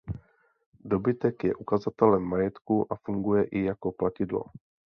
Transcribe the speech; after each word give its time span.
Dobytek 0.93 1.45
je 1.49 1.59
ukazatelem 1.65 2.25
majetku 2.31 2.81
a 2.97 3.01
funguje 3.03 3.47
i 3.61 3.65
jako 3.69 3.97
platidlo. 4.03 4.47